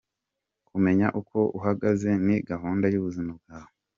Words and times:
Kumenya 0.67 1.07
uko 1.19 1.37
uhagaze 1.57 2.09
ni 2.25 2.35
gahunda 2.49 2.85
y’ubuzima 2.89 3.31
bwawe 3.39 3.71